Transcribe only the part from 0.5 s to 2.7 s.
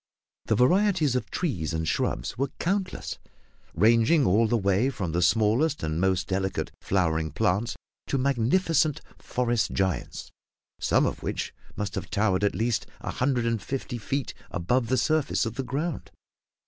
varieties of trees and shrubs were